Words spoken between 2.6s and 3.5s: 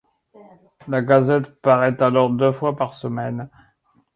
par semaine.